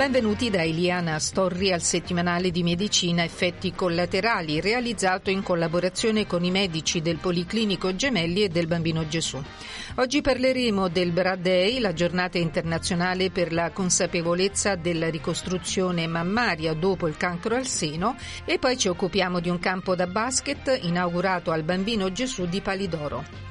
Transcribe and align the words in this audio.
Benvenuti 0.00 0.48
da 0.48 0.62
Eliana 0.62 1.18
Storri 1.18 1.74
al 1.74 1.82
settimanale 1.82 2.50
di 2.50 2.62
medicina 2.62 3.22
effetti 3.22 3.74
collaterali 3.74 4.58
realizzato 4.58 5.28
in 5.28 5.42
collaborazione 5.42 6.26
con 6.26 6.42
i 6.42 6.50
medici 6.50 7.02
del 7.02 7.18
Policlinico 7.18 7.94
Gemelli 7.94 8.42
e 8.44 8.48
del 8.48 8.66
Bambino 8.66 9.06
Gesù. 9.06 9.38
Oggi 9.96 10.22
parleremo 10.22 10.88
del 10.88 11.10
Brad 11.10 11.42
Day, 11.42 11.80
la 11.80 11.92
giornata 11.92 12.38
internazionale 12.38 13.28
per 13.28 13.52
la 13.52 13.72
consapevolezza 13.72 14.74
della 14.74 15.10
ricostruzione 15.10 16.06
mammaria 16.06 16.72
dopo 16.72 17.06
il 17.06 17.18
cancro 17.18 17.54
al 17.54 17.66
seno 17.66 18.16
e 18.46 18.58
poi 18.58 18.78
ci 18.78 18.88
occupiamo 18.88 19.38
di 19.38 19.50
un 19.50 19.58
campo 19.58 19.94
da 19.94 20.06
basket 20.06 20.78
inaugurato 20.80 21.50
al 21.50 21.62
Bambino 21.62 22.10
Gesù 22.10 22.46
di 22.46 22.62
Palidoro. 22.62 23.49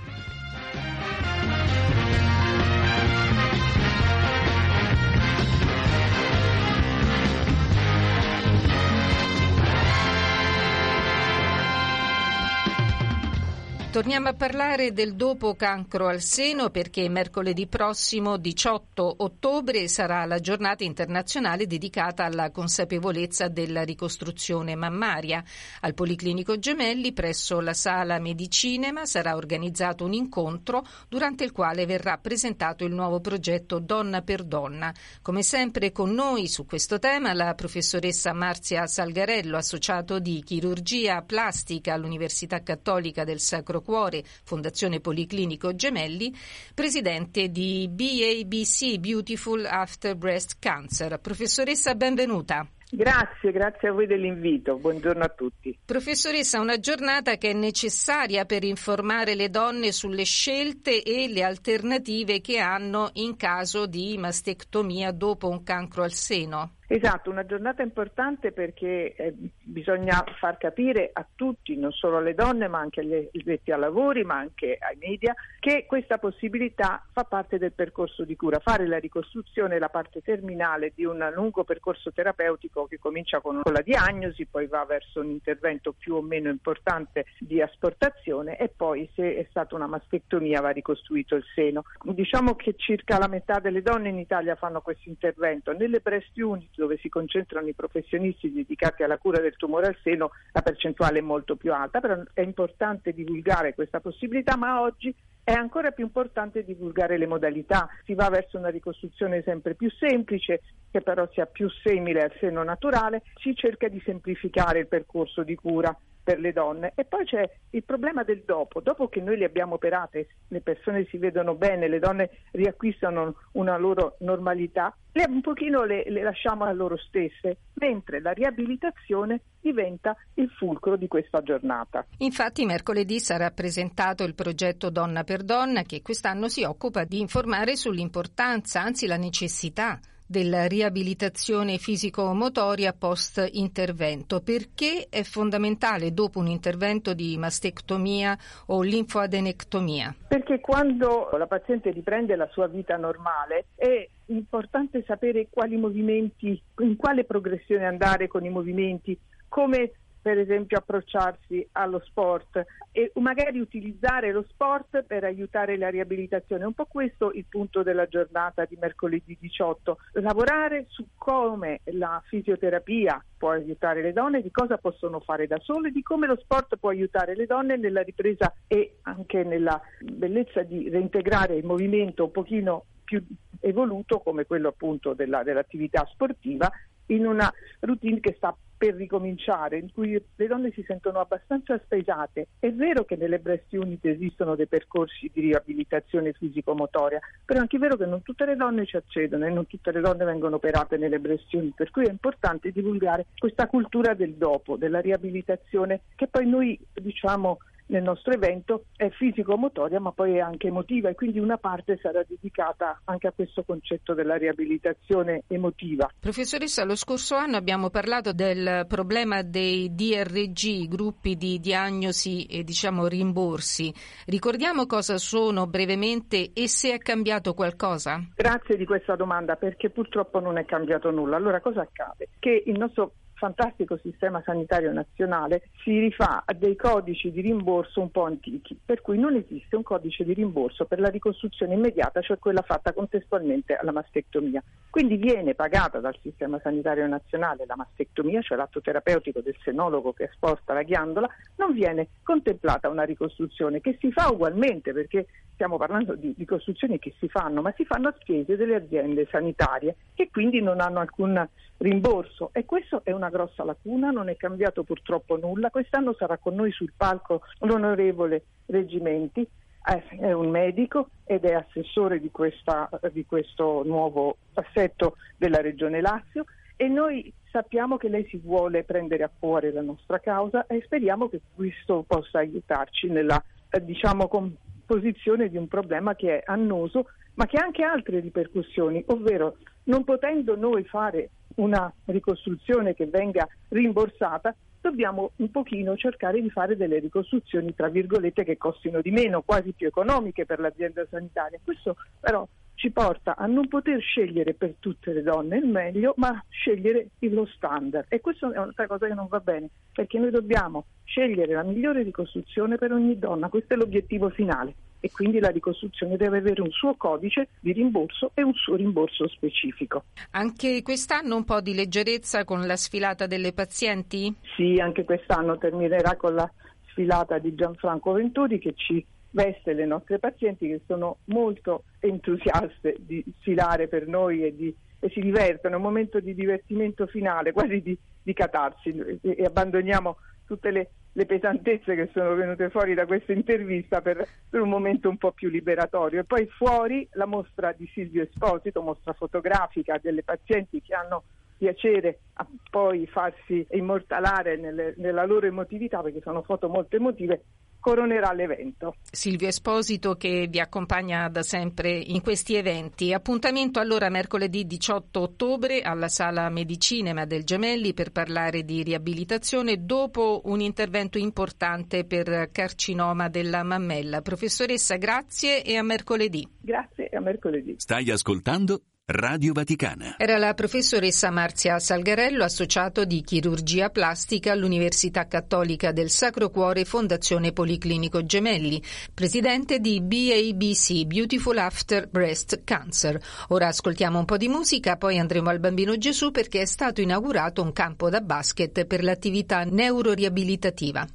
Torniamo 13.91 14.29
a 14.29 14.35
parlare 14.35 14.93
del 14.93 15.15
dopo 15.15 15.55
cancro 15.55 16.09
al 16.09 16.21
seno 16.21 16.69
perché 16.69 17.09
mercoledì 17.09 17.65
prossimo 17.65 18.37
18 18.37 19.15
ottobre 19.17 19.87
sarà 19.87 20.25
la 20.25 20.39
giornata 20.39 20.83
internazionale 20.83 21.65
dedicata 21.65 22.23
alla 22.23 22.51
consapevolezza 22.51 23.47
della 23.47 23.81
ricostruzione 23.81 24.75
mammaria. 24.75 25.43
Al 25.81 25.95
Policlinico 25.95 26.59
Gemelli 26.59 27.13
presso 27.13 27.59
la 27.61 27.73
sala 27.73 28.19
Medicinema 28.19 29.07
sarà 29.07 29.35
organizzato 29.35 30.05
un 30.05 30.13
incontro 30.13 30.85
durante 31.07 31.43
il 31.43 31.51
quale 31.51 31.87
verrà 31.87 32.19
presentato 32.19 32.85
il 32.85 32.93
nuovo 32.93 33.19
progetto 33.19 33.79
Donna 33.79 34.21
per 34.21 34.43
Donna. 34.43 34.93
Come 35.23 35.41
sempre 35.41 35.91
con 35.91 36.13
noi 36.13 36.47
su 36.47 36.67
questo 36.67 36.99
tema 36.99 37.33
la 37.33 37.55
professoressa 37.55 38.33
Marzia 38.33 38.85
Salgarello, 38.85 39.57
associato 39.57 40.19
di 40.19 40.43
chirurgia 40.43 41.23
plastica 41.23 41.95
all'Università 41.95 42.61
Cattolica 42.61 43.23
del 43.23 43.39
Sacro 43.39 43.77
Cuore, 43.81 44.23
Fondazione 44.43 44.99
Policlinico 44.99 45.75
Gemelli, 45.75 46.33
presidente 46.73 47.49
di 47.49 47.89
BABC 47.89 48.97
Beautiful 48.97 49.65
After 49.65 50.15
Breast 50.15 50.57
Cancer. 50.59 51.19
Professoressa, 51.19 51.95
benvenuta. 51.95 52.67
Grazie, 52.91 53.51
grazie 53.51 53.89
a 53.89 53.91
voi 53.91 54.07
dell'invito. 54.07 54.77
Buongiorno 54.77 55.23
a 55.23 55.29
tutti. 55.29 55.77
Professoressa, 55.85 56.59
una 56.59 56.79
giornata 56.79 57.37
che 57.37 57.51
è 57.51 57.53
necessaria 57.53 58.45
per 58.45 58.63
informare 58.63 59.35
le 59.35 59.49
donne 59.49 59.91
sulle 59.91 60.23
scelte 60.23 61.03
e 61.03 61.27
le 61.27 61.43
alternative 61.43 62.41
che 62.41 62.57
hanno 62.57 63.09
in 63.13 63.35
caso 63.37 63.85
di 63.85 64.17
mastectomia 64.17 65.11
dopo 65.11 65.49
un 65.49 65.61
cancro 65.61 66.01
al 66.01 66.13
seno. 66.13 66.77
Esatto, 66.91 67.29
una 67.29 67.45
giornata 67.45 67.83
importante 67.83 68.51
perché 68.51 69.13
eh, 69.13 69.35
bisogna 69.61 70.23
far 70.39 70.57
capire 70.57 71.11
a 71.13 71.23
tutti, 71.35 71.77
non 71.77 71.91
solo 71.91 72.17
alle 72.17 72.33
donne, 72.33 72.67
ma 72.67 72.79
anche 72.79 73.01
agli 73.01 73.29
addetti 73.31 73.71
ai 73.71 73.79
lavori, 73.79 74.23
ma 74.23 74.39
anche 74.39 74.75
ai 74.81 74.97
media, 74.99 75.35
che 75.59 75.85
questa 75.85 76.17
possibilità 76.17 77.05
fa 77.11 77.25
parte 77.25 77.59
del 77.59 77.73
percorso 77.73 78.23
di 78.23 78.35
cura. 78.35 78.57
Fare 78.57 78.87
la 78.87 78.97
ricostruzione 78.97 79.75
è 79.75 79.79
la 79.79 79.89
parte 79.89 80.23
terminale 80.23 80.91
di 80.95 81.05
un 81.05 81.29
lungo 81.35 81.63
percorso 81.63 82.11
terapeutico 82.11 82.87
che 82.87 82.97
comincia 82.97 83.39
con 83.39 83.61
la 83.63 83.81
diagnosi, 83.81 84.47
poi 84.47 84.65
va 84.65 84.83
verso 84.83 85.19
un 85.19 85.29
intervento 85.29 85.93
più 85.95 86.15
o 86.15 86.23
meno 86.23 86.49
importante 86.49 87.25
di 87.37 87.61
asportazione 87.61 88.57
e 88.57 88.67
poi 88.67 89.07
se 89.13 89.35
è 89.35 89.45
stata 89.51 89.75
una 89.75 89.85
mastectomia 89.85 90.59
va 90.59 90.71
ricostruito 90.71 91.35
il 91.35 91.45
seno. 91.53 91.83
Diciamo 92.01 92.55
che 92.55 92.73
circa 92.75 93.19
la 93.19 93.27
metà 93.27 93.59
delle 93.59 93.83
donne 93.83 94.09
in 94.09 94.17
Italia 94.17 94.55
fanno 94.55 94.81
questo 94.81 95.07
intervento. 95.07 95.71
Nelle 95.71 95.99
breast 95.99 96.35
unit 96.35 96.77
dove 96.79 96.97
si 96.97 97.09
concentrano 97.09 97.67
i 97.67 97.73
professionisti 97.73 98.51
dedicati 98.51 99.03
alla 99.03 99.17
cura 99.17 99.39
del 99.39 99.57
tumore 99.57 99.87
al 99.87 99.97
seno, 100.01 100.31
la 100.53 100.61
percentuale 100.61 101.19
è 101.19 101.21
molto 101.21 101.57
più 101.57 101.73
alta, 101.73 101.99
però 101.99 102.23
è 102.33 102.41
importante 102.41 103.13
divulgare 103.13 103.75
questa 103.75 103.99
possibilità, 103.99 104.55
ma 104.55 104.81
oggi 104.81 105.13
è 105.43 105.51
ancora 105.51 105.91
più 105.91 106.05
importante 106.05 106.63
divulgare 106.63 107.17
le 107.17 107.27
modalità. 107.27 107.89
Si 108.05 108.13
va 108.13 108.29
verso 108.29 108.57
una 108.57 108.69
ricostruzione 108.69 109.41
sempre 109.43 109.75
più 109.75 109.89
semplice, 109.91 110.61
che 110.89 111.01
però 111.01 111.27
sia 111.31 111.45
più 111.45 111.69
simile 111.83 112.23
al 112.23 112.33
seno 112.39 112.63
naturale, 112.63 113.23
si 113.35 113.53
cerca 113.55 113.87
di 113.87 114.01
semplificare 114.05 114.79
il 114.79 114.87
percorso 114.87 115.43
di 115.43 115.55
cura 115.55 115.95
per 116.29 116.39
le 116.39 116.53
donne. 116.53 116.91
E 116.93 117.05
poi 117.05 117.25
c'è 117.25 117.49
il 117.71 117.83
problema 117.83 118.21
del 118.21 118.43
dopo. 118.45 118.81
Dopo 118.81 119.07
che 119.07 119.19
noi 119.19 119.35
le 119.35 119.45
abbiamo 119.45 119.73
operate, 119.73 120.27
le 120.49 120.61
persone 120.61 121.07
si 121.09 121.17
vedono 121.17 121.55
bene, 121.55 121.87
le 121.87 121.97
donne 121.97 122.29
riacquistano 122.51 123.33
una 123.53 123.77
loro 123.77 124.15
normalità, 124.19 124.95
le 125.11 125.25
un 125.27 125.41
pochino 125.41 125.85
le, 125.85 126.03
le 126.07 126.21
lasciamo 126.21 126.65
a 126.65 126.71
loro 126.71 126.97
stesse, 126.97 127.57
mentre 127.79 128.21
la 128.21 128.31
riabilitazione 128.31 129.41
diventa 129.59 130.15
il 130.35 130.51
fulcro 130.51 130.97
di 130.97 131.07
questa 131.07 131.41
giornata. 131.41 132.05
Infatti 132.19 132.63
mercoledì 132.63 133.19
sarà 133.19 133.49
presentato 133.49 134.23
il 134.23 134.35
progetto 134.35 134.91
Donna 134.91 135.23
per 135.23 135.41
Donna 135.41 135.81
che 135.81 136.03
quest'anno 136.03 136.47
si 136.47 136.63
occupa 136.63 137.05
di 137.05 137.19
informare 137.19 137.75
sull'importanza, 137.75 138.83
anzi 138.83 139.07
la 139.07 139.17
necessità 139.17 139.99
della 140.29 140.67
riabilitazione 140.67 141.79
fisico-motoria 141.79 142.93
post 142.93 143.49
intervento. 143.53 144.41
Perché 144.41 145.07
è 145.09 145.23
fondamentale 145.23 146.13
dopo 146.13 146.37
un 146.37 146.45
intervento 146.45 147.15
di 147.15 147.35
mastectomia 147.35 148.37
o 148.67 148.83
linfoadenectomia? 148.83 150.15
Perché 150.27 150.59
quando 150.59 151.29
la 151.35 151.47
paziente 151.47 151.89
riprende 151.89 152.35
la 152.35 152.47
sua 152.51 152.67
vita 152.67 152.95
normale 152.95 153.65
è 153.73 154.07
importante 154.27 155.03
sapere 155.07 155.47
quali 155.49 155.77
movimenti, 155.77 156.61
in 156.81 156.95
quale 156.95 157.23
progressione 157.23 157.87
andare 157.87 158.27
con 158.27 158.45
i 158.45 158.49
movimenti, 158.49 159.17
come 159.47 159.93
per 160.21 160.37
esempio 160.37 160.77
approcciarsi 160.77 161.67
allo 161.73 161.99
sport 162.05 162.65
e 162.91 163.11
magari 163.15 163.59
utilizzare 163.59 164.31
lo 164.31 164.43
sport 164.49 165.03
per 165.03 165.23
aiutare 165.23 165.77
la 165.77 165.89
riabilitazione. 165.89 166.65
Un 166.65 166.73
po' 166.73 166.85
questo 166.85 167.31
il 167.31 167.45
punto 167.47 167.83
della 167.83 168.07
giornata 168.07 168.65
di 168.65 168.77
mercoledì 168.79 169.37
18, 169.39 169.97
lavorare 170.13 170.85
su 170.89 171.05
come 171.15 171.81
la 171.85 172.21
fisioterapia 172.25 173.23
può 173.37 173.51
aiutare 173.51 174.01
le 174.01 174.13
donne, 174.13 174.41
di 174.41 174.51
cosa 174.51 174.77
possono 174.77 175.19
fare 175.19 175.47
da 175.47 175.59
sole, 175.61 175.91
di 175.91 176.03
come 176.03 176.27
lo 176.27 176.37
sport 176.37 176.75
può 176.77 176.89
aiutare 176.89 177.35
le 177.35 177.45
donne 177.45 177.77
nella 177.77 178.01
ripresa 178.01 178.53
e 178.67 178.97
anche 179.03 179.43
nella 179.43 179.79
bellezza 180.01 180.63
di 180.63 180.89
reintegrare 180.89 181.55
il 181.55 181.65
movimento 181.65 182.25
un 182.25 182.31
pochino 182.31 182.85
più 183.03 183.23
evoluto 183.61 184.19
come 184.19 184.45
quello 184.45 184.69
appunto 184.69 185.13
della, 185.13 185.43
dell'attività 185.43 186.05
sportiva 186.11 186.69
in 187.09 187.25
una 187.25 187.51
routine 187.81 188.19
che 188.19 188.33
sta 188.37 188.55
per 188.79 188.95
ricominciare, 188.95 189.77
in 189.77 189.91
cui 189.91 190.11
le 190.35 190.47
donne 190.47 190.71
si 190.71 190.81
sentono 190.87 191.19
abbastanza 191.19 191.77
spesate. 191.83 192.47
È 192.59 192.71
vero 192.71 193.03
che 193.03 193.17
nelle 193.17 193.39
breast 193.39 193.73
unit 193.73 194.05
esistono 194.05 194.55
dei 194.55 194.67
percorsi 194.67 195.29
di 195.33 195.41
riabilitazione 195.41 196.31
fisico-motoria, 196.31 197.19
però 197.43 197.59
è 197.59 197.61
anche 197.61 197.77
vero 197.77 197.97
che 197.97 198.05
non 198.05 198.23
tutte 198.23 198.45
le 198.45 198.55
donne 198.55 198.85
ci 198.85 198.95
accedono 198.95 199.45
e 199.45 199.49
non 199.49 199.67
tutte 199.67 199.91
le 199.91 199.99
donne 199.99 200.23
vengono 200.23 200.55
operate 200.55 200.95
nelle 200.95 201.19
breast 201.19 201.53
unit, 201.53 201.75
per 201.75 201.91
cui 201.91 202.05
è 202.05 202.09
importante 202.09 202.71
divulgare 202.71 203.25
questa 203.37 203.67
cultura 203.67 204.13
del 204.13 204.35
dopo, 204.35 204.77
della 204.77 205.01
riabilitazione, 205.01 205.99
che 206.15 206.27
poi 206.27 206.47
noi 206.47 206.79
diciamo 206.93 207.57
nel 207.89 208.03
nostro 208.03 208.33
evento 208.33 208.85
è 208.95 209.09
fisico-motoria 209.09 209.99
ma 209.99 210.11
poi 210.11 210.35
è 210.35 210.39
anche 210.39 210.67
emotiva 210.67 211.09
e 211.09 211.15
quindi 211.15 211.39
una 211.39 211.57
parte 211.57 211.97
sarà 212.01 212.23
dedicata 212.27 213.01
anche 213.05 213.27
a 213.27 213.31
questo 213.31 213.63
concetto 213.63 214.13
della 214.13 214.35
riabilitazione 214.35 215.43
emotiva. 215.47 216.09
Professoressa, 216.19 216.83
lo 216.83 216.95
scorso 216.95 217.35
anno 217.35 217.57
abbiamo 217.57 217.89
parlato 217.89 218.31
del 218.33 218.85
problema 218.87 219.41
dei 219.41 219.93
DRG, 219.93 220.87
gruppi 220.87 221.35
di 221.35 221.59
diagnosi 221.59 222.45
e 222.45 222.63
diciamo 222.63 223.07
rimborsi. 223.07 223.93
Ricordiamo 224.25 224.85
cosa 224.85 225.17
sono 225.17 225.67
brevemente 225.67 226.51
e 226.53 226.67
se 226.67 226.93
è 226.93 226.97
cambiato 226.97 227.53
qualcosa? 227.53 228.19
Grazie 228.35 228.77
di 228.77 228.85
questa 228.85 229.15
domanda 229.15 229.55
perché 229.55 229.89
purtroppo 229.89 230.39
non 230.39 230.57
è 230.57 230.65
cambiato 230.65 231.11
nulla. 231.11 231.35
Allora 231.35 231.59
cosa 231.59 231.81
accade? 231.81 232.29
Che 232.37 232.63
il 232.65 232.77
nostro 232.77 233.13
fantastico 233.39 233.97
sistema 234.03 234.41
sanitario 234.45 234.91
nazionale 234.91 235.69
si 235.81 235.97
rifà 235.97 236.43
a 236.45 236.53
dei 236.53 236.75
codici 236.75 237.31
di 237.31 237.39
rimborso 237.39 238.01
un 238.01 238.11
po' 238.11 238.25
antichi, 238.25 238.77
per 238.85 239.01
cui 239.01 239.17
non 239.17 239.35
esiste 239.35 239.77
un 239.77 239.83
codice 239.83 240.25
di 240.25 240.33
rimborso 240.33 240.85
per 240.85 240.99
la 240.99 241.07
ricostruzione 241.07 241.73
immediata, 241.73 242.21
cioè 242.21 242.37
quella 242.37 242.61
fatta 242.61 242.91
contestualmente 242.91 243.75
alla 243.75 243.93
mastectomia. 243.93 244.61
Quindi 244.89 245.17
viene 245.17 245.53
pagata 245.53 245.99
dal 245.99 246.17
sistema 246.21 246.59
sanitario 246.59 247.05
nazionale 247.07 247.65
la 247.67 247.75
mastectomia, 247.75 248.41
cioè 248.41 248.57
l'atto 248.57 248.81
terapeutico 248.81 249.39
del 249.39 249.55
senologo 249.63 250.13
che 250.13 250.23
esporta 250.23 250.73
la 250.73 250.81
ghiandola, 250.81 251.29
non 251.57 251.73
viene 251.73 252.07
contemplata 252.23 252.89
una 252.89 253.03
ricostruzione 253.03 253.81
che 253.81 253.97
si 253.99 254.11
fa 254.11 254.29
ugualmente 254.31 254.91
perché 254.91 255.27
stiamo 255.53 255.77
parlando 255.77 256.15
di 256.15 256.33
ricostruzioni 256.35 256.97
che 256.97 257.13
si 257.19 257.29
fanno, 257.29 257.61
ma 257.61 257.71
si 257.75 257.85
fanno 257.85 258.07
a 258.07 258.15
spese 258.19 258.55
delle 258.55 258.75
aziende 258.75 259.27
sanitarie 259.29 259.95
che 260.15 260.29
quindi 260.31 260.61
non 260.61 260.79
hanno 260.79 260.99
alcun 260.99 261.47
rimborso 261.77 262.49
e 262.53 262.65
questo 262.65 263.01
è 263.03 263.11
una 263.11 263.29
grossa 263.29 263.63
lacuna, 263.63 264.09
non 264.09 264.27
è 264.29 264.37
cambiato 264.37 264.83
purtroppo 264.83 265.37
nulla. 265.37 265.69
Quest'anno 265.69 266.13
sarà 266.13 266.37
con 266.37 266.55
noi 266.55 266.71
sul 266.71 266.93
palco 266.95 267.41
l'onorevole 267.59 268.43
Reggimenti 268.65 269.47
è 269.81 270.31
un 270.31 270.49
medico 270.49 271.09
ed 271.25 271.45
è 271.45 271.53
assessore 271.53 272.19
di, 272.19 272.29
questa, 272.31 272.89
di 273.11 273.25
questo 273.25 273.83
nuovo 273.85 274.37
assetto 274.53 275.15
della 275.37 275.61
Regione 275.61 276.01
Lazio 276.01 276.45
e 276.75 276.87
noi 276.87 277.31
sappiamo 277.51 277.97
che 277.97 278.09
lei 278.09 278.27
si 278.29 278.37
vuole 278.37 278.83
prendere 278.83 279.23
a 279.23 279.31
cuore 279.37 279.71
la 279.71 279.81
nostra 279.81 280.19
causa 280.19 280.65
e 280.67 280.81
speriamo 280.83 281.27
che 281.29 281.41
questo 281.55 282.03
possa 282.07 282.39
aiutarci 282.39 283.07
nella 283.07 283.41
eh, 283.69 283.83
diciamo, 283.83 284.27
composizione 284.27 285.49
di 285.49 285.57
un 285.57 285.67
problema 285.67 286.15
che 286.15 286.39
è 286.39 286.43
annoso 286.45 287.07
ma 287.35 287.45
che 287.45 287.57
ha 287.57 287.63
anche 287.63 287.83
altre 287.83 288.19
ripercussioni, 288.19 289.03
ovvero 289.07 289.57
non 289.85 290.03
potendo 290.03 290.55
noi 290.55 290.83
fare 290.83 291.29
una 291.55 291.91
ricostruzione 292.05 292.93
che 292.93 293.05
venga 293.07 293.47
rimborsata, 293.69 294.53
dobbiamo 294.81 295.31
un 295.37 295.51
pochino 295.51 295.95
cercare 295.95 296.41
di 296.41 296.49
fare 296.49 296.75
delle 296.75 296.99
ricostruzioni, 296.99 297.73
tra 297.75 297.89
virgolette, 297.89 298.43
che 298.43 298.57
costino 298.57 299.01
di 299.01 299.11
meno, 299.11 299.41
quasi 299.41 299.71
più 299.73 299.87
economiche 299.87 300.45
per 300.45 300.59
l'azienda 300.59 301.05
sanitaria. 301.09 301.59
Questo 301.63 301.95
però 302.19 302.47
ci 302.75 302.91
porta 302.91 303.35
a 303.35 303.45
non 303.45 303.67
poter 303.67 303.99
scegliere 303.99 304.53
per 304.53 304.75
tutte 304.79 305.11
le 305.11 305.21
donne 305.21 305.57
il 305.57 305.67
meglio, 305.67 306.13
ma 306.17 306.41
scegliere 306.47 307.09
lo 307.19 307.45
standard. 307.45 308.05
E 308.07 308.21
questa 308.21 308.47
è 308.47 308.57
un'altra 308.57 308.87
cosa 308.87 309.07
che 309.07 309.13
non 309.13 309.27
va 309.27 309.39
bene, 309.39 309.69
perché 309.91 310.17
noi 310.17 310.31
dobbiamo 310.31 310.85
scegliere 311.03 311.53
la 311.53 311.63
migliore 311.63 312.03
ricostruzione 312.03 312.77
per 312.77 312.93
ogni 312.93 313.19
donna, 313.19 313.49
questo 313.49 313.73
è 313.73 313.77
l'obiettivo 313.77 314.29
finale 314.29 314.73
e 314.99 315.11
quindi 315.11 315.39
la 315.39 315.49
ricostruzione 315.49 316.17
deve 316.17 316.39
avere 316.39 316.61
un 316.61 316.71
suo 316.71 316.95
codice 316.95 317.49
di 317.59 317.71
rimborso 317.71 318.31
e 318.33 318.43
un 318.43 318.53
suo 318.53 318.75
rimborso 318.75 319.27
specifico. 319.27 320.05
Anche 320.31 320.81
quest'anno 320.81 321.35
un 321.35 321.45
po' 321.45 321.61
di 321.61 321.73
leggerezza 321.73 322.43
con 322.43 322.65
la 322.65 322.75
sfilata 322.75 323.25
delle 323.27 323.53
pazienti? 323.53 324.33
Sì, 324.55 324.79
anche 324.79 325.05
quest'anno 325.05 325.57
terminerà 325.57 326.15
con 326.15 326.35
la 326.35 326.51
sfilata 326.89 327.37
di 327.37 327.55
Gianfranco 327.55 328.11
Venturi 328.11 328.59
che 328.59 328.73
ci 328.75 329.05
veste 329.31 329.73
le 329.73 329.85
nostre 329.85 330.19
pazienti 330.19 330.67
che 330.67 330.81
sono 330.87 331.17
molto 331.25 331.83
entusiaste 331.99 332.97
di 332.99 333.23
sfilare 333.39 333.87
per 333.87 334.07
noi 334.07 334.43
e, 334.43 334.55
di, 334.55 334.75
e 334.99 335.09
si 335.09 335.19
divertono, 335.19 335.75
è 335.75 335.77
un 335.77 335.83
momento 335.83 336.19
di 336.19 336.33
divertimento 336.33 337.05
finale, 337.07 337.51
quasi 337.53 337.81
di, 337.81 337.97
di 338.21 338.33
catarsi 338.33 338.89
e, 338.89 339.19
e 339.21 339.43
abbandoniamo 339.43 340.17
tutte 340.45 340.71
le 340.71 340.89
le 341.13 341.25
pesantezze 341.25 341.95
che 341.95 342.09
sono 342.13 342.35
venute 342.35 342.69
fuori 342.69 342.93
da 342.93 343.05
questa 343.05 343.33
intervista 343.33 344.01
per, 344.01 344.27
per, 344.49 344.61
un 344.61 344.69
momento 344.69 345.09
un 345.09 345.17
po' 345.17 345.31
più 345.31 345.49
liberatorio. 345.49 346.21
E 346.21 346.23
poi 346.23 346.47
fuori 346.47 347.07
la 347.13 347.25
mostra 347.25 347.71
di 347.71 347.89
Silvio 347.93 348.23
Esposito, 348.23 348.81
mostra 348.81 349.13
fotografica 349.13 349.99
delle 350.01 350.23
pazienti 350.23 350.81
che 350.81 350.93
hanno 350.93 351.23
piacere 351.57 352.19
a 352.33 352.47
poi 352.69 353.05
farsi 353.07 353.65
immortalare 353.71 354.55
nelle, 354.55 354.93
nella 354.97 355.25
loro 355.25 355.45
emotività, 355.45 356.01
perché 356.01 356.21
sono 356.21 356.41
foto 356.41 356.69
molto 356.69 356.95
emotive, 356.95 357.43
coronerà 357.79 358.33
l'evento. 358.33 358.95
Silvio 359.11 359.47
Esposito 359.47 360.15
che 360.15 360.47
vi 360.49 360.59
accompagna 360.59 361.27
da 361.29 361.41
sempre 361.41 361.91
in 361.91 362.21
questi 362.21 362.55
eventi. 362.55 363.13
Appuntamento 363.13 363.79
allora 363.79 364.09
mercoledì 364.09 364.65
18 364.65 365.19
ottobre 365.19 365.81
alla 365.81 366.07
Sala 366.07 366.49
Medicinema 366.49 367.25
del 367.25 367.43
Gemelli 367.43 367.93
per 367.93 368.11
parlare 368.11 368.63
di 368.63 368.83
riabilitazione 368.83 369.85
dopo 369.85 370.41
un 370.45 370.59
intervento 370.59 371.17
importante 371.17 372.05
per 372.05 372.49
carcinoma 372.51 373.29
della 373.29 373.63
mammella. 373.63 374.21
Professoressa, 374.21 374.97
grazie 374.97 375.63
e 375.63 375.77
a 375.77 375.83
mercoledì. 375.83 376.47
Grazie 376.59 377.09
e 377.09 377.15
a 377.15 377.21
mercoledì. 377.21 377.75
Stai 377.77 378.09
ascoltando 378.11 378.81
Radio 379.11 379.53
Vaticana. 379.53 380.17
Era 380.19 380.37
la 380.37 380.53
professoressa 380.53 381.31
Marzia 381.31 381.79
Salgarello, 381.79 382.43
associato 382.43 383.05
di 383.05 383.23
chirurgia 383.23 383.89
plastica 383.89 384.51
all'Università 384.51 385.25
Cattolica 385.25 385.91
del 385.91 386.11
Sacro 386.11 386.51
Cuore 386.51 386.85
Fondazione 386.85 387.51
Policlinico 387.51 388.23
Gemelli, 388.23 388.79
presidente 389.11 389.79
di 389.79 389.99
BABC 389.99 391.05
Beautiful 391.05 391.57
After 391.57 392.07
Breast 392.07 392.61
Cancer. 392.63 393.19
Ora 393.47 393.65
ascoltiamo 393.69 394.19
un 394.19 394.25
po' 394.25 394.37
di 394.37 394.47
musica, 394.47 394.95
poi 394.95 395.17
andremo 395.17 395.49
al 395.49 395.59
Bambino 395.59 395.97
Gesù 395.97 396.29
perché 396.29 396.61
è 396.61 396.65
stato 396.65 397.01
inaugurato 397.01 397.63
un 397.63 397.73
campo 397.73 398.11
da 398.11 398.21
basket 398.21 398.85
per 398.85 399.01
l'attività 399.01 399.63
neuroriabilitativa. 399.63 401.07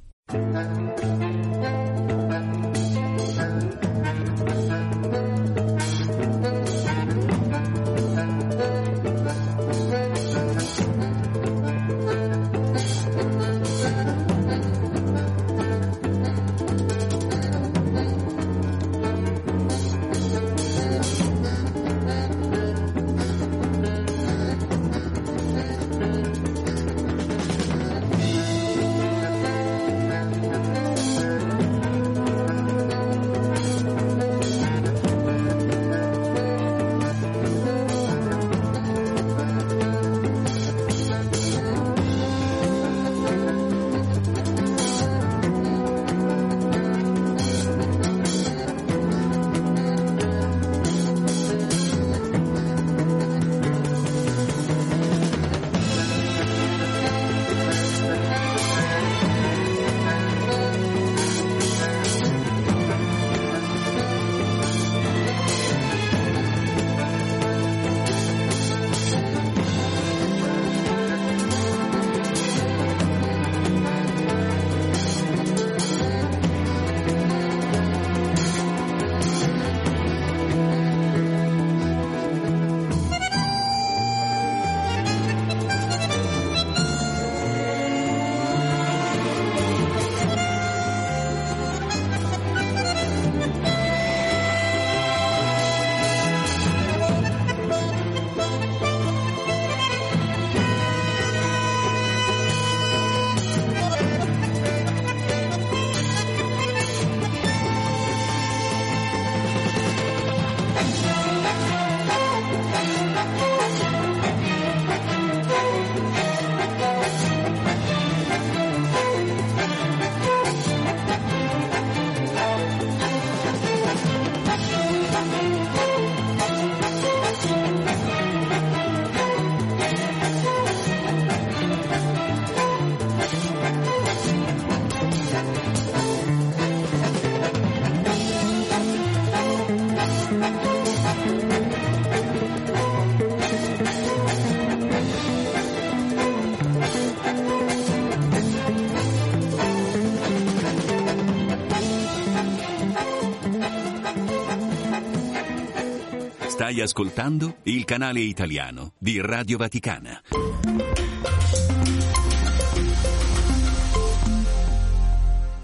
Stai 156.75 156.83
ascoltando 156.83 157.55
il 157.63 157.85
canale 157.85 158.19
italiano 158.19 158.91
di 158.97 159.21
Radio 159.21 159.57
Vaticana. 159.57 161.04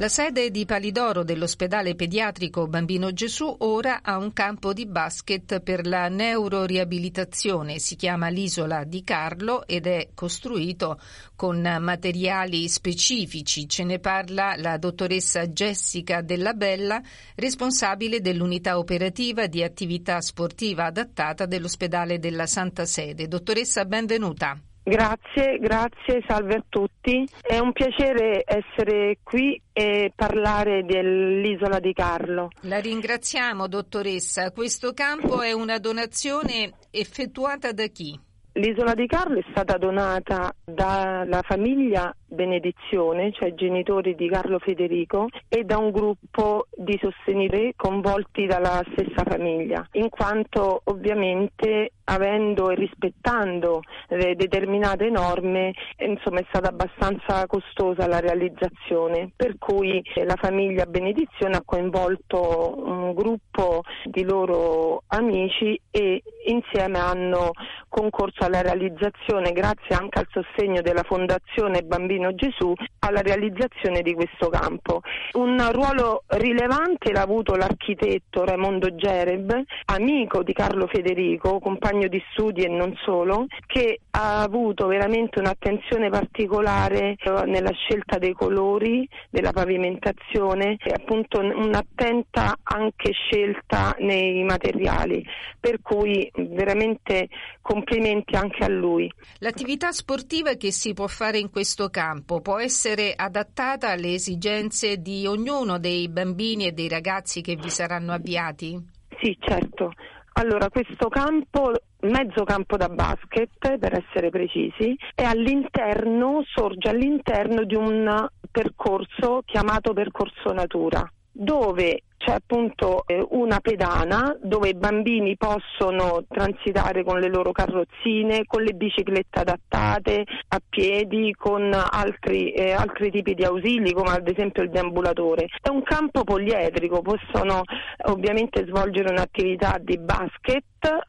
La 0.01 0.09
sede 0.09 0.49
di 0.49 0.65
Palidoro 0.65 1.23
dell'ospedale 1.23 1.93
pediatrico 1.93 2.65
Bambino 2.65 3.13
Gesù 3.13 3.55
ora 3.59 4.01
ha 4.01 4.17
un 4.17 4.33
campo 4.33 4.73
di 4.73 4.87
basket 4.87 5.59
per 5.59 5.85
la 5.85 6.09
neuroriabilitazione. 6.09 7.77
Si 7.77 7.95
chiama 7.95 8.29
l'Isola 8.29 8.83
di 8.83 9.03
Carlo 9.03 9.63
ed 9.67 9.85
è 9.85 10.09
costruito 10.15 10.99
con 11.35 11.61
materiali 11.79 12.67
specifici. 12.67 13.69
Ce 13.69 13.83
ne 13.83 13.99
parla 13.99 14.55
la 14.57 14.79
dottoressa 14.79 15.45
Jessica 15.45 16.21
Della 16.21 16.53
Bella, 16.53 16.99
responsabile 17.35 18.21
dell'unità 18.21 18.79
operativa 18.79 19.45
di 19.45 19.61
attività 19.61 20.19
sportiva 20.19 20.85
adattata 20.85 21.45
dell'ospedale 21.45 22.17
della 22.17 22.47
Santa 22.47 22.85
Sede. 22.85 23.27
Dottoressa, 23.27 23.85
benvenuta. 23.85 24.59
Grazie, 24.83 25.59
grazie, 25.59 26.23
salve 26.27 26.55
a 26.55 26.63
tutti. 26.67 27.23
È 27.39 27.59
un 27.59 27.71
piacere 27.71 28.43
essere 28.45 29.19
qui 29.23 29.61
e 29.71 30.11
parlare 30.15 30.83
dell'isola 30.83 31.79
di 31.79 31.93
Carlo. 31.93 32.49
La 32.61 32.79
ringraziamo, 32.79 33.67
dottoressa. 33.67 34.51
Questo 34.51 34.93
campo 34.93 35.41
è 35.41 35.51
una 35.51 35.77
donazione 35.77 36.73
effettuata 36.89 37.71
da 37.71 37.85
chi? 37.85 38.19
L'isola 38.53 38.93
di 38.93 39.07
Carlo 39.07 39.39
è 39.39 39.45
stata 39.49 39.77
donata 39.77 40.53
dalla 40.65 41.41
famiglia 41.41 42.13
Benedizione, 42.25 43.31
cioè 43.31 43.53
genitori 43.53 44.13
di 44.13 44.27
Carlo 44.27 44.59
Federico, 44.59 45.27
e 45.47 45.63
da 45.63 45.77
un 45.77 45.91
gruppo 45.91 46.67
di 46.75 46.99
sostenitori 47.01 47.73
coinvolti 47.77 48.47
dalla 48.47 48.83
stessa 48.91 49.23
famiglia, 49.23 49.87
in 49.93 50.09
quanto 50.09 50.81
ovviamente 50.85 51.93
avendo 52.11 52.69
e 52.69 52.75
rispettando 52.75 53.81
le 54.09 54.35
determinate 54.35 55.09
norme, 55.09 55.73
insomma 55.97 56.39
è 56.39 56.45
stata 56.49 56.69
abbastanza 56.69 57.45
costosa 57.47 58.07
la 58.07 58.19
realizzazione, 58.19 59.31
per 59.35 59.57
cui 59.57 60.03
la 60.25 60.35
famiglia 60.35 60.85
Benedizione 60.85 61.55
ha 61.55 61.63
coinvolto 61.63 62.75
un 62.77 63.13
gruppo 63.13 63.83
di 64.03 64.23
loro 64.23 65.03
amici 65.07 65.79
e 65.89 66.21
insieme 66.45 66.99
hanno 66.99 67.51
concorso 67.87 68.45
alla 68.45 68.61
realizzazione, 68.61 69.51
grazie 69.51 69.95
anche 69.95 70.19
al 70.19 70.27
sostegno 70.31 70.81
della 70.81 71.03
Fondazione 71.03 71.81
Bambino 71.81 72.33
Gesù, 72.33 72.73
alla 72.99 73.21
realizzazione 73.21 74.01
di 74.01 74.13
questo 74.13 74.49
campo. 74.49 75.01
Un 75.33 75.57
ruolo 75.71 76.23
rilevante 76.27 77.11
l'ha 77.11 77.21
avuto 77.21 77.55
l'architetto 77.55 78.43
Raimondo 78.43 78.95
Gereb, 78.95 79.51
amico 79.85 80.43
di 80.43 80.53
Carlo 80.53 80.87
Federico, 80.87 81.59
compagno 81.59 82.00
di 82.07 82.21
studi 82.31 82.63
e 82.63 82.67
non 82.67 82.95
solo, 83.03 83.45
che 83.65 84.01
ha 84.11 84.41
avuto 84.41 84.87
veramente 84.87 85.39
un'attenzione 85.39 86.09
particolare 86.09 87.15
eh, 87.17 87.45
nella 87.45 87.71
scelta 87.71 88.17
dei 88.17 88.33
colori, 88.33 89.07
della 89.29 89.51
pavimentazione 89.51 90.77
e 90.83 90.91
appunto 90.93 91.39
un'attenta 91.39 92.57
anche 92.63 93.11
scelta 93.11 93.95
nei 93.99 94.43
materiali, 94.43 95.25
per 95.59 95.81
cui 95.81 96.29
veramente 96.35 97.29
complimenti 97.61 98.35
anche 98.35 98.63
a 98.63 98.69
lui. 98.69 99.11
L'attività 99.39 99.91
sportiva 99.91 100.55
che 100.55 100.71
si 100.71 100.93
può 100.93 101.07
fare 101.07 101.37
in 101.37 101.49
questo 101.49 101.89
campo 101.89 102.41
può 102.41 102.59
essere 102.59 103.13
adattata 103.15 103.89
alle 103.89 104.13
esigenze 104.13 105.01
di 105.01 105.25
ognuno 105.25 105.79
dei 105.79 106.09
bambini 106.09 106.67
e 106.67 106.71
dei 106.71 106.87
ragazzi 106.87 107.41
che 107.41 107.55
vi 107.55 107.69
saranno 107.69 108.13
avviati? 108.13 108.99
Sì, 109.21 109.37
certo. 109.39 109.93
Allora, 110.33 110.69
questo 110.69 111.09
campo, 111.09 111.73
mezzo 112.01 112.43
campo 112.43 112.77
da 112.77 112.87
basket, 112.87 113.77
per 113.77 113.93
essere 113.93 114.29
precisi, 114.29 114.95
è 115.13 115.23
all'interno, 115.23 116.43
sorge 116.45 116.89
all'interno 116.89 117.63
di 117.63 117.75
un 117.75 118.27
percorso 118.49 119.41
chiamato 119.45 119.93
percorso 119.93 120.51
natura, 120.53 121.09
dove 121.31 122.03
c'è 122.23 122.33
appunto 122.33 123.03
eh, 123.07 123.25
una 123.31 123.59
pedana 123.59 124.37
dove 124.41 124.69
i 124.69 124.75
bambini 124.75 125.35
possono 125.37 126.23
transitare 126.29 127.03
con 127.03 127.19
le 127.19 127.29
loro 127.29 127.51
carrozzine, 127.51 128.45
con 128.45 128.61
le 128.61 128.73
biciclette 128.73 129.39
adattate, 129.39 130.23
a 130.49 130.61
piedi, 130.67 131.33
con 131.35 131.73
altri, 131.73 132.51
eh, 132.51 132.73
altri 132.73 133.09
tipi 133.09 133.33
di 133.33 133.43
ausili 133.43 133.91
come 133.93 134.11
ad 134.11 134.27
esempio 134.27 134.61
il 134.61 134.69
deambulatore. 134.69 135.47
È 135.61 135.69
un 135.69 135.81
campo 135.81 136.23
poliedrico, 136.23 137.01
possono 137.01 137.63
ovviamente 138.05 138.65
svolgere 138.67 139.09
un'attività 139.09 139.77
di 139.81 139.97
basket 139.97 140.63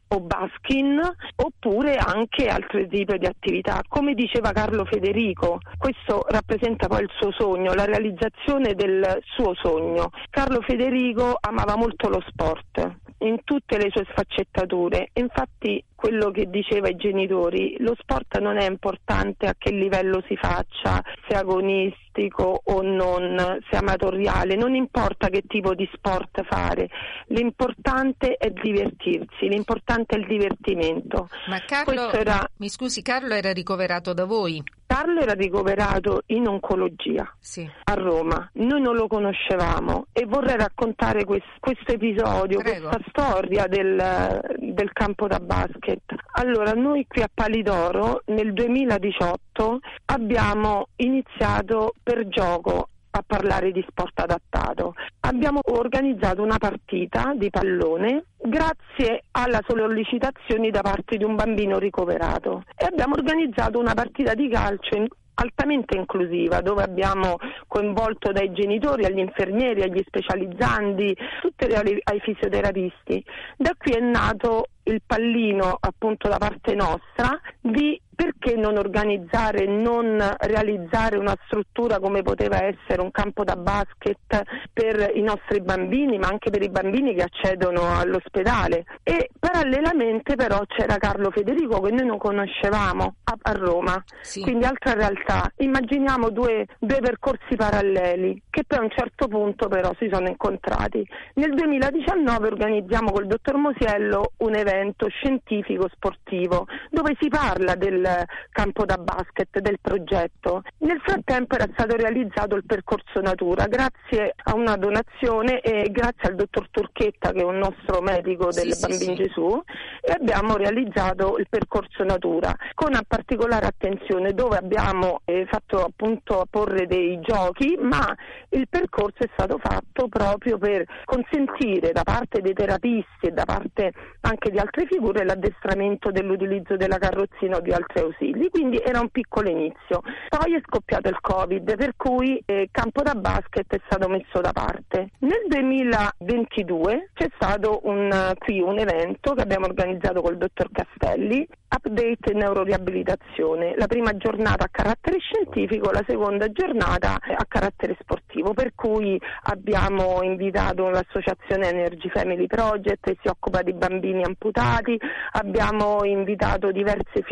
o 0.09 0.21
baskin 0.21 1.01
oppure 1.37 1.97
anche 1.97 2.47
altri 2.47 2.89
tipi 2.89 3.19
di 3.19 3.27
attività. 3.27 3.83
Come 3.87 4.15
diceva 4.15 4.53
Carlo 4.53 4.85
Federico, 4.87 5.61
questo 5.77 6.25
rappresenta 6.29 6.89
poi 6.89 7.03
il 7.03 7.11
suo 7.19 7.33
sogno, 7.33 7.75
la 7.75 7.85
realizzazione 7.85 8.75
del 8.75 9.21
suo 9.25 9.55
sogno. 9.55 10.11
Carlo 10.31 10.61
Federico 10.63 11.02
Enrico 11.03 11.37
amava 11.41 11.77
molto 11.77 12.09
lo 12.09 12.23
sport 12.29 12.99
in 13.19 13.43
tutte 13.43 13.77
le 13.77 13.91
sue 13.91 14.07
sfaccettature. 14.11 15.11
Infatti 15.15 15.85
quello 16.03 16.33
che 16.33 16.51
diceva 16.51 16.89
ai 16.89 16.97
genitori, 16.97 17.77
lo 17.79 17.95
sport 17.97 18.41
non 18.41 18.57
è 18.57 18.69
importante 18.69 19.47
a 19.47 19.55
che 19.57 19.71
livello 19.71 20.21
si 20.27 20.35
faccia, 20.35 21.01
se 21.29 21.37
agonistico 21.37 22.63
o 22.65 22.83
non, 22.83 23.61
se 23.71 23.77
amatoriale, 23.77 24.57
non 24.57 24.75
importa 24.75 25.29
che 25.29 25.45
tipo 25.47 25.77
di 25.77 25.89
sport 25.93 26.43
fare, 26.43 26.89
l'importante 27.27 28.35
è 28.37 28.51
divertirsi, 28.51 29.47
l'importante 29.47 30.17
è 30.17 30.19
il 30.19 30.27
divertimento. 30.27 31.29
Ma 31.47 31.61
Carlo, 31.65 32.11
era... 32.11 32.45
mi 32.57 32.69
scusi, 32.69 33.01
Carlo 33.01 33.35
era 33.35 33.53
ricoverato 33.53 34.13
da 34.13 34.25
voi? 34.25 34.61
Carlo 34.93 35.21
era 35.21 35.33
ricoverato 35.33 36.23
in 36.27 36.47
oncologia 36.47 37.35
sì. 37.41 37.67
a 37.85 37.95
Roma, 37.95 38.51
noi 38.57 38.83
non 38.83 38.95
lo 38.95 39.07
conoscevamo 39.07 40.09
e 40.13 40.27
vorrei 40.27 40.59
raccontare 40.59 41.25
questo, 41.25 41.49
questo 41.61 41.93
episodio, 41.93 42.59
Prego. 42.59 42.91
questa 42.91 43.09
storia 43.09 43.67
del, 43.69 44.43
del 44.59 44.93
campo 44.93 45.29
da 45.29 45.41
basket. 45.41 45.92
Allora, 46.33 46.73
noi 46.73 47.07
qui 47.07 47.23
a 47.23 47.31
Palidoro 47.33 48.23
nel 48.27 48.53
2018 48.53 49.81
abbiamo 50.07 50.89
iniziato 50.97 51.95
per 52.03 52.29
gioco 52.29 52.89
a 53.15 53.23
parlare 53.27 53.73
di 53.73 53.85
sport 53.89 54.19
adattato. 54.21 54.95
Abbiamo 55.21 55.61
organizzato 55.65 56.43
una 56.43 56.59
partita 56.59 57.35
di 57.37 57.51
pallone 57.51 58.25
grazie 58.39 59.25
alla 59.33 59.61
sollecitazione 59.67 60.71
da 60.71 60.81
parte 60.81 61.17
di 61.17 61.25
un 61.25 61.35
bambino 61.35 61.79
ricoverato 61.79 62.63
e 62.77 62.87
abbiamo 62.87 63.15
organizzato 63.15 63.79
una 63.79 63.95
partita 63.95 64.35
di 64.35 64.49
calcio 64.49 64.97
in 64.97 65.07
altamente 65.35 65.97
inclusiva 65.97 66.61
dove 66.61 66.83
abbiamo 66.83 67.37
coinvolto 67.67 68.33
dai 68.33 68.53
genitori 68.53 69.05
agli 69.05 69.19
infermieri, 69.19 69.83
agli 69.83 70.03
specializzanti, 70.07 71.17
tutti 71.41 71.65
ai 71.65 72.21
fisioterapisti. 72.21 73.25
Da 73.57 73.73
qui 73.77 73.93
è 73.93 74.01
nato 74.01 74.67
il 74.85 75.03
pallino 75.05 75.77
appunto 75.79 76.29
da 76.29 76.39
parte 76.39 76.75
nostra 76.75 77.41
di 77.63 77.99
perché 78.15 78.57
non 78.57 78.77
organizzare, 78.77 79.67
non 79.67 80.19
realizzare 80.39 81.17
una 81.17 81.35
struttura 81.47 81.99
come 81.99 82.23
poteva 82.23 82.63
essere 82.63 83.01
un 83.01 83.11
campo 83.11 83.43
da 83.43 83.57
basket 83.57 84.43
per 84.73 85.13
i 85.15 85.23
nostri 85.23 85.61
bambini, 85.61 86.19
ma 86.19 86.29
anche 86.29 86.51
per 86.51 86.63
i 86.63 86.69
bambini 86.69 87.15
che 87.15 87.23
accedono 87.23 87.99
all'ospedale. 87.99 88.85
E 89.03 89.31
parallelamente 89.39 90.37
però 90.37 90.61
c'era 90.67 90.99
Carlo 90.99 91.31
Federico 91.31 91.81
che 91.81 91.91
noi 91.91 92.07
non 92.07 92.19
conoscevamo 92.19 93.15
a, 93.25 93.37
a 93.41 93.53
Roma, 93.53 94.03
sì. 94.21 94.43
quindi 94.43 94.65
altra 94.65 94.93
realtà. 94.93 95.51
Immaginiamo 95.57 96.31
due, 96.31 96.67
due 96.79 96.99
percorsi 97.01 97.57
paralleli 97.57 98.43
che 98.51 98.65
poi 98.67 98.79
a 98.79 98.83
un 98.83 98.91
certo 98.91 99.27
punto 99.27 99.69
però 99.69 99.91
si 99.99 100.09
sono 100.13 100.29
incontrati. 100.29 101.05
Nel 101.35 101.55
2019 101.55 102.47
organizziamo 102.47 103.11
col 103.11 103.27
dottor 103.27 103.57
Mosiello 103.57 104.33
un 104.39 104.55
evento 104.55 105.09
scientifico 105.09 105.89
sportivo 105.93 106.67
dove 106.91 107.17
si 107.19 107.29
parla 107.29 107.52
del 107.77 108.25
campo 108.51 108.85
da 108.85 108.97
basket 108.97 109.59
del 109.61 109.79
progetto. 109.81 110.63
Nel 110.79 111.01
frattempo 111.05 111.55
era 111.55 111.69
stato 111.73 111.97
realizzato 111.97 112.57
il 112.57 112.65
percorso 112.65 113.21
natura 113.21 113.67
grazie 113.67 114.35
a 114.45 114.55
una 114.55 114.77
donazione 114.77 115.61
e 115.61 115.91
grazie 115.91 116.29
al 116.29 116.35
dottor 116.35 116.69
Turchetta 116.71 117.33
che 117.33 117.41
è 117.41 117.45
un 117.45 117.59
nostro 117.59 118.01
medico 118.01 118.51
del 118.51 118.73
sì, 118.73 118.81
Bambino 118.81 119.17
sì, 119.17 119.23
Gesù 119.25 119.63
e 120.01 120.13
abbiamo 120.13 120.57
realizzato 120.57 121.37
il 121.39 121.47
percorso 121.49 122.05
natura 122.05 122.55
con 122.75 122.93
particolare 123.07 123.67
attenzione 123.67 124.33
dove 124.33 124.57
abbiamo 124.57 125.21
eh, 125.25 125.47
fatto 125.51 125.85
appunto 125.85 126.47
porre 126.49 126.87
dei 126.87 127.21
giochi 127.21 127.77
ma 127.81 128.15
il 128.51 128.67
percorso 128.69 129.25
è 129.25 129.29
stato 129.33 129.59
fatto 129.59 130.09
proprio 130.09 130.59
per 130.59 130.85
consentire 131.05 131.93
da 131.93 132.03
parte 132.03 132.41
dei 132.41 132.55
terapisti 132.55 133.27
e 133.27 133.31
da 133.31 133.45
parte 133.45 133.93
anche 134.23 134.51
di 134.51 134.59
altre 134.59 134.87
figure 134.87 135.25
l'addestramento 135.25 136.11
dell'utilizzo 136.11 136.77
della 136.77 136.99
carrozzina 136.99 137.31
o 137.51 137.61
di 137.61 137.73
altre 137.73 138.03
ausili, 138.03 138.49
quindi 138.51 138.79
era 138.79 139.01
un 139.01 139.09
piccolo 139.09 139.49
inizio. 139.49 140.03
Poi 140.29 140.55
è 140.55 140.61
scoppiato 140.65 141.09
il 141.09 141.19
Covid, 141.21 141.77
per 141.77 141.95
cui 141.97 142.43
eh, 142.45 142.69
campo 142.71 143.03
da 143.03 143.15
basket 143.15 143.75
è 143.75 143.81
stato 143.87 144.09
messo 144.09 144.41
da 144.41 144.53
parte. 144.53 145.11
Nel 145.19 145.45
2022 145.47 147.11
c'è 147.15 147.29
stato 147.35 147.81
un, 147.85 148.33
qui 148.39 148.61
un 148.61 148.79
evento 148.79 149.35
che 149.35 149.43
abbiamo 149.43 149.67
organizzato 149.67 150.23
col 150.23 150.37
dottor 150.37 150.71
Castelli, 150.73 151.47
Update 151.75 152.33
Neuroriabilitazione, 152.35 153.75
la 153.77 153.87
prima 153.87 154.17
giornata 154.17 154.65
a 154.65 154.69
carattere 154.71 155.19
scientifico, 155.19 155.91
la 155.91 156.05
seconda 156.07 156.51
giornata 156.53 157.15
a 157.15 157.45
carattere 157.49 157.97
sportivo, 158.01 158.53
per 158.53 158.73
cui 158.75 159.21
abbiamo 159.45 160.23
invitato 160.23 160.89
l'associazione 160.91 161.69
Energy 161.69 162.09
Family 162.11 162.47
Project 162.47 163.03
che 163.03 163.19
si 163.21 163.29
occupa 163.29 163.63
di 163.63 163.73
bambini 163.73 164.23
amputati, 164.23 164.99
abbiamo 165.33 166.05
invitato 166.05 166.71
diverse 166.71 167.23
figure 167.23 167.32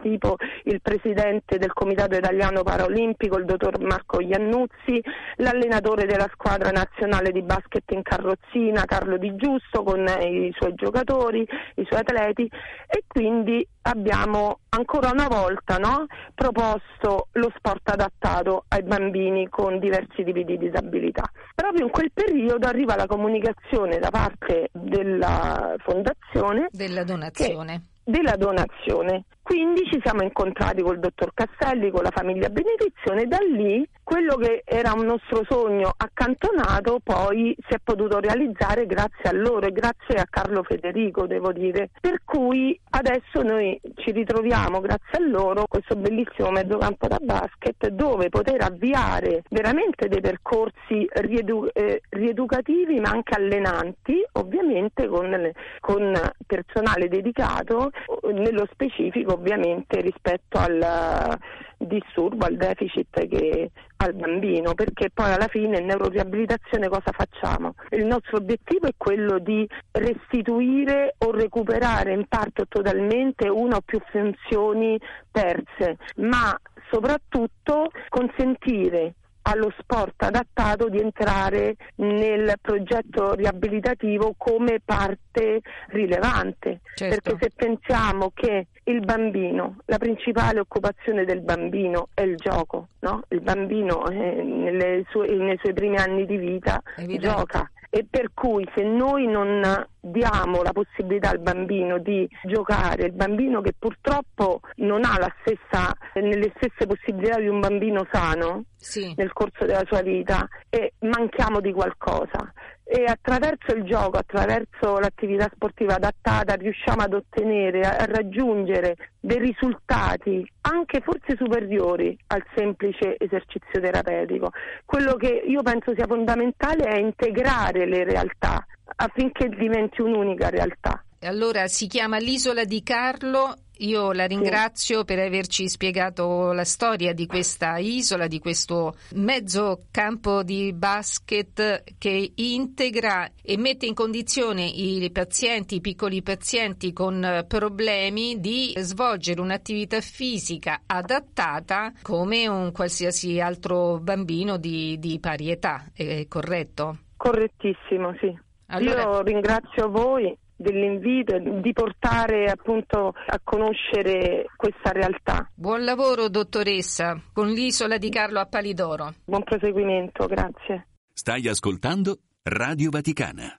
tipo 0.00 0.36
il 0.64 0.80
presidente 0.80 1.58
del 1.58 1.72
Comitato 1.72 2.16
Italiano 2.16 2.62
Paraolimpico, 2.62 3.38
il 3.38 3.44
dottor 3.44 3.80
Marco 3.80 4.20
Iannuzzi, 4.20 5.02
l'allenatore 5.36 6.06
della 6.06 6.28
squadra 6.32 6.70
nazionale 6.70 7.32
di 7.32 7.42
basket 7.42 7.90
in 7.92 8.02
carrozzina 8.02 8.84
Carlo 8.84 9.16
Di 9.16 9.34
Giusto 9.36 9.82
con 9.82 10.06
i 10.20 10.52
suoi 10.56 10.74
giocatori, 10.74 11.46
i 11.76 11.86
suoi 11.88 12.00
atleti 12.00 12.44
e 12.86 13.04
quindi 13.06 13.66
abbiamo 13.82 14.60
ancora 14.70 15.10
una 15.10 15.28
volta 15.28 15.76
no, 15.76 16.06
proposto 16.34 17.28
lo 17.32 17.52
sport 17.56 17.88
adattato 17.90 18.64
ai 18.68 18.82
bambini 18.82 19.48
con 19.48 19.78
diversi 19.78 20.22
tipi 20.24 20.44
di 20.44 20.58
disabilità. 20.58 21.30
Proprio 21.54 21.84
in 21.84 21.90
quel 21.90 22.10
periodo 22.12 22.66
arriva 22.66 22.96
la 22.96 23.06
comunicazione 23.06 23.98
da 23.98 24.10
parte 24.10 24.70
della 24.72 25.74
fondazione 25.78 26.68
della 26.70 27.04
donazione. 27.04 27.91
Della 28.04 28.36
donazione. 28.36 29.24
Quindi 29.42 29.82
ci 29.90 30.00
siamo 30.02 30.22
incontrati 30.22 30.82
col 30.82 31.00
dottor 31.00 31.32
Castelli, 31.34 31.90
con 31.90 32.02
la 32.02 32.12
famiglia 32.12 32.48
Benedizione 32.48 33.22
e 33.22 33.26
da 33.26 33.38
lì 33.38 33.86
quello 34.02 34.36
che 34.36 34.62
era 34.64 34.92
un 34.92 35.04
nostro 35.06 35.44
sogno 35.48 35.92
accantonato 35.96 36.98
poi 37.02 37.56
si 37.66 37.74
è 37.74 37.78
potuto 37.82 38.18
realizzare 38.18 38.86
grazie 38.86 39.30
a 39.30 39.32
loro 39.32 39.66
e 39.66 39.72
grazie 39.72 40.16
a 40.16 40.26
Carlo 40.28 40.62
Federico, 40.62 41.26
devo 41.26 41.52
dire. 41.52 41.90
Per 42.00 42.20
cui 42.24 42.78
adesso 42.90 43.42
noi 43.42 43.80
ci 43.96 44.10
ritroviamo 44.10 44.80
grazie 44.80 45.18
a 45.18 45.26
loro 45.26 45.66
questo 45.68 45.96
bellissimo 45.96 46.50
mezzocampo 46.50 47.06
da 47.08 47.18
basket 47.20 47.88
dove 47.88 48.28
poter 48.28 48.62
avviare 48.62 49.42
veramente 49.50 50.08
dei 50.08 50.20
percorsi 50.20 51.08
riedu- 51.08 51.70
eh, 51.72 52.02
rieducativi 52.10 53.00
ma 53.00 53.10
anche 53.10 53.34
allenanti, 53.34 54.22
ovviamente 54.32 55.06
con, 55.08 55.50
con 55.80 56.12
personale 56.46 57.08
dedicato, 57.08 57.90
nello 58.32 58.66
specifico 58.70 59.31
ovviamente 59.32 60.00
rispetto 60.00 60.58
al 60.58 61.38
disturbo, 61.76 62.46
al 62.46 62.56
deficit 62.56 63.26
che 63.28 63.70
al 63.96 64.14
bambino, 64.14 64.74
perché 64.74 65.10
poi 65.12 65.32
alla 65.32 65.48
fine 65.48 65.78
in 65.78 65.86
neuroriabilitazione 65.86 66.88
cosa 66.88 67.12
facciamo? 67.12 67.74
Il 67.90 68.04
nostro 68.04 68.38
obiettivo 68.38 68.86
è 68.86 68.94
quello 68.96 69.38
di 69.38 69.68
restituire 69.92 71.14
o 71.18 71.30
recuperare 71.30 72.12
in 72.12 72.26
parte 72.28 72.62
o 72.62 72.66
totalmente 72.68 73.48
una 73.48 73.76
o 73.76 73.80
più 73.80 74.00
funzioni 74.10 74.98
perse, 75.30 75.98
ma 76.16 76.56
soprattutto 76.90 77.90
consentire 78.08 79.14
allo 79.42 79.72
sport 79.78 80.22
adattato 80.22 80.88
di 80.88 81.00
entrare 81.00 81.76
nel 81.96 82.54
progetto 82.60 83.34
riabilitativo 83.34 84.34
come 84.36 84.80
parte 84.84 85.60
rilevante. 85.88 86.80
Certo. 86.94 87.14
Perché 87.14 87.44
se 87.44 87.52
pensiamo 87.54 88.30
che 88.34 88.66
il 88.84 89.00
bambino, 89.00 89.76
la 89.86 89.98
principale 89.98 90.60
occupazione 90.60 91.24
del 91.24 91.40
bambino 91.40 92.08
è 92.14 92.22
il 92.22 92.36
gioco, 92.36 92.88
no? 93.00 93.22
il 93.28 93.40
bambino 93.40 94.08
eh, 94.08 95.04
sue, 95.10 95.28
nei 95.28 95.58
suoi 95.58 95.72
primi 95.72 95.96
anni 95.96 96.26
di 96.26 96.36
vita 96.36 96.82
Evidente. 96.96 97.26
gioca 97.26 97.70
e 97.94 98.06
per 98.08 98.30
cui 98.32 98.66
se 98.74 98.82
noi 98.84 99.26
non 99.26 99.60
diamo 100.00 100.62
la 100.62 100.72
possibilità 100.72 101.28
al 101.28 101.40
bambino 101.40 101.98
di 101.98 102.26
giocare, 102.44 103.04
il 103.04 103.12
bambino 103.12 103.60
che 103.60 103.74
purtroppo 103.78 104.60
non 104.76 105.04
ha 105.04 105.18
la 105.18 105.30
stessa, 105.42 105.92
nelle 106.14 106.50
stesse 106.56 106.86
possibilità 106.86 107.38
di 107.38 107.48
un 107.48 107.60
bambino 107.60 108.06
sano 108.10 108.64
Sì. 108.78 109.12
nel 109.16 109.34
corso 109.34 109.66
della 109.66 109.84
sua 109.86 110.00
vita 110.00 110.48
e 110.70 110.94
manchiamo 111.00 111.60
di 111.60 111.70
qualcosa 111.72 112.50
e 112.92 113.04
attraverso 113.04 113.74
il 113.74 113.84
gioco, 113.84 114.18
attraverso 114.18 114.98
l'attività 114.98 115.50
sportiva 115.54 115.94
adattata 115.94 116.54
riusciamo 116.54 117.00
ad 117.00 117.14
ottenere, 117.14 117.80
a 117.80 118.04
raggiungere 118.04 118.96
dei 119.18 119.38
risultati 119.38 120.46
anche 120.60 121.00
forse 121.00 121.34
superiori 121.38 122.14
al 122.26 122.44
semplice 122.54 123.16
esercizio 123.18 123.80
terapeutico. 123.80 124.50
Quello 124.84 125.14
che 125.14 125.42
io 125.46 125.62
penso 125.62 125.94
sia 125.94 126.06
fondamentale 126.06 126.84
è 126.84 126.98
integrare 126.98 127.86
le 127.86 128.04
realtà 128.04 128.66
affinché 128.96 129.48
diventi 129.48 130.02
un'unica 130.02 130.50
realtà. 130.50 131.02
Allora 131.22 131.68
si 131.68 131.86
chiama 131.86 132.18
l'Isola 132.18 132.64
di 132.64 132.82
Carlo. 132.82 133.54
Io 133.82 134.12
la 134.12 134.26
ringrazio 134.26 135.02
per 135.04 135.18
averci 135.18 135.68
spiegato 135.68 136.52
la 136.52 136.64
storia 136.64 137.12
di 137.12 137.26
questa 137.26 137.78
isola, 137.78 138.28
di 138.28 138.38
questo 138.38 138.94
mezzo 139.14 139.86
campo 139.90 140.44
di 140.44 140.72
basket 140.72 141.82
che 141.98 142.32
integra 142.32 143.28
e 143.42 143.56
mette 143.58 143.86
in 143.86 143.94
condizione 143.94 144.66
i 144.66 145.10
pazienti, 145.10 145.76
i 145.76 145.80
piccoli 145.80 146.22
pazienti 146.22 146.92
con 146.92 147.44
problemi 147.48 148.38
di 148.38 148.72
svolgere 148.76 149.40
un'attività 149.40 150.00
fisica 150.00 150.82
adattata 150.86 151.92
come 152.02 152.46
un 152.46 152.70
qualsiasi 152.70 153.40
altro 153.40 153.98
bambino 153.98 154.58
di, 154.58 154.96
di 155.00 155.18
pari 155.18 155.50
età. 155.50 155.86
È 155.92 156.26
corretto? 156.28 156.98
Correttissimo, 157.16 158.14
sì. 158.20 158.32
Allora- 158.66 159.02
Io 159.02 159.22
ringrazio 159.22 159.90
voi 159.90 160.38
dell'invito 160.62 161.34
e 161.34 161.60
di 161.60 161.72
portare 161.72 162.50
appunto 162.50 163.08
a 163.08 163.40
conoscere 163.44 164.46
questa 164.56 164.92
realtà. 164.92 165.50
Buon 165.54 165.84
lavoro, 165.84 166.28
dottoressa, 166.28 167.20
con 167.32 167.48
l'isola 167.48 167.98
di 167.98 168.08
Carlo 168.08 168.40
a 168.40 168.46
Palidoro. 168.46 169.12
Buon 169.24 169.42
proseguimento, 169.42 170.26
grazie. 170.26 170.86
Stai 171.12 171.46
ascoltando 171.48 172.18
Radio 172.44 172.88
Vaticana. 172.88 173.54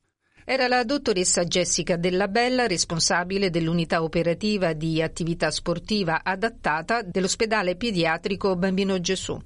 Era 0.46 0.68
la 0.68 0.84
dottoressa 0.84 1.46
Jessica 1.46 1.96
Della 1.96 2.28
Bella, 2.28 2.68
responsabile 2.68 3.50
dell'unità 3.50 4.04
operativa 4.04 4.74
di 4.74 5.02
attività 5.02 5.50
sportiva 5.52 6.22
adattata 6.24 7.02
dell'ospedale 7.02 7.78
pediatrico 7.78 8.56
Bambino 8.58 9.00
Gesù. 9.00 9.40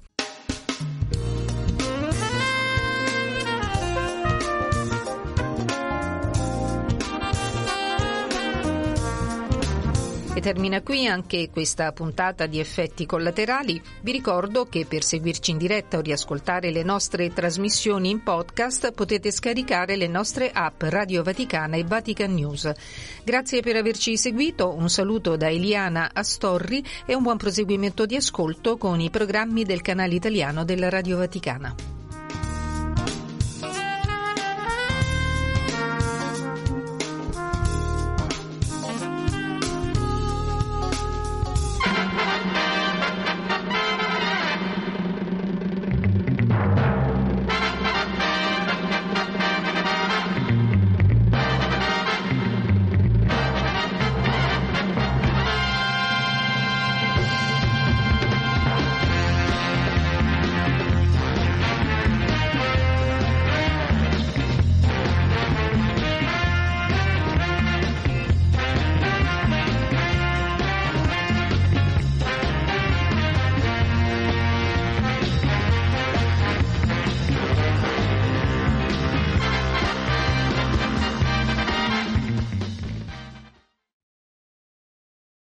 E 10.38 10.40
termina 10.40 10.82
qui 10.82 11.04
anche 11.08 11.50
questa 11.50 11.90
puntata 11.90 12.46
di 12.46 12.60
effetti 12.60 13.06
collaterali. 13.06 13.82
Vi 14.02 14.12
ricordo 14.12 14.66
che 14.66 14.86
per 14.86 15.02
seguirci 15.02 15.50
in 15.50 15.58
diretta 15.58 15.98
o 15.98 16.00
riascoltare 16.00 16.70
le 16.70 16.84
nostre 16.84 17.32
trasmissioni 17.32 18.10
in 18.10 18.22
podcast 18.22 18.92
potete 18.92 19.32
scaricare 19.32 19.96
le 19.96 20.06
nostre 20.06 20.52
app 20.52 20.80
Radio 20.84 21.24
Vaticana 21.24 21.74
e 21.74 21.82
Vatican 21.82 22.34
News. 22.34 22.70
Grazie 23.24 23.62
per 23.62 23.74
averci 23.74 24.16
seguito, 24.16 24.72
un 24.72 24.88
saluto 24.88 25.34
da 25.34 25.50
Eliana 25.50 26.10
Astorri 26.12 26.84
e 27.04 27.16
un 27.16 27.24
buon 27.24 27.36
proseguimento 27.36 28.06
di 28.06 28.14
ascolto 28.14 28.76
con 28.76 29.00
i 29.00 29.10
programmi 29.10 29.64
del 29.64 29.82
canale 29.82 30.14
italiano 30.14 30.64
della 30.64 30.88
Radio 30.88 31.16
Vaticana. 31.16 31.97